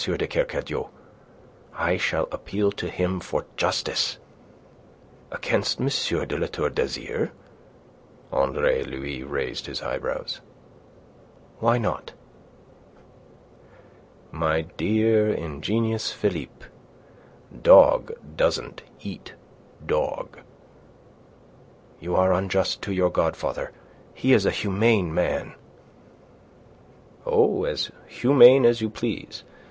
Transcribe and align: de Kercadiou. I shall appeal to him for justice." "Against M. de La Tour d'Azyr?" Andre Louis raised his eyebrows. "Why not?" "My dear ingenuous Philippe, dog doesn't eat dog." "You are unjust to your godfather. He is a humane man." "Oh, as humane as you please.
de 0.03 0.27
Kercadiou. 0.27 0.89
I 1.75 1.95
shall 1.95 2.27
appeal 2.31 2.71
to 2.71 2.89
him 2.89 3.19
for 3.19 3.45
justice." 3.55 4.17
"Against 5.29 5.79
M. 5.79 5.89
de 6.27 6.39
La 6.39 6.47
Tour 6.47 6.71
d'Azyr?" 6.71 7.29
Andre 8.31 8.81
Louis 8.81 9.21
raised 9.21 9.67
his 9.67 9.83
eyebrows. 9.83 10.41
"Why 11.59 11.77
not?" 11.77 12.13
"My 14.31 14.61
dear 14.75 15.29
ingenuous 15.31 16.11
Philippe, 16.11 16.65
dog 17.61 18.11
doesn't 18.35 18.81
eat 19.03 19.35
dog." 19.85 20.39
"You 21.99 22.15
are 22.15 22.33
unjust 22.33 22.81
to 22.81 22.91
your 22.91 23.11
godfather. 23.11 23.71
He 24.15 24.33
is 24.33 24.47
a 24.47 24.49
humane 24.49 25.13
man." 25.13 25.53
"Oh, 27.23 27.65
as 27.65 27.91
humane 28.07 28.65
as 28.65 28.81
you 28.81 28.89
please. 28.89 29.43